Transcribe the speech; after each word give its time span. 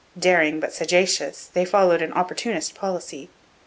Daring 0.17 0.59
but 0.59 0.73
sagacious, 0.73 1.51
they 1.53 1.63
followed 1.63 2.01
an 2.01 2.11
opportunist 2.13 2.73
policy. 2.73 3.29